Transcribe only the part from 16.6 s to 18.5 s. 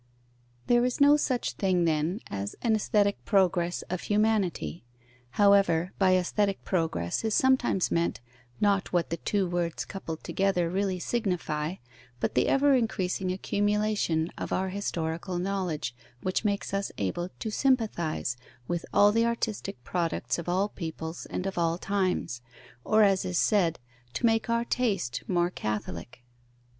us able to sympathize